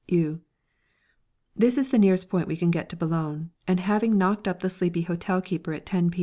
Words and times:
Eu. 0.07 0.39
This 1.55 1.77
is 1.77 1.89
the 1.89 1.99
nearest 1.99 2.27
point 2.27 2.47
we 2.47 2.57
can 2.57 2.71
get 2.71 2.89
to 2.89 2.95
Boulogne, 2.95 3.51
and 3.67 3.79
having 3.79 4.17
knocked 4.17 4.47
up 4.47 4.61
the 4.61 4.69
sleepy 4.71 5.03
hotel 5.03 5.43
keeper 5.43 5.73
at 5.73 5.85
10 5.85 6.09
p. 6.09 6.19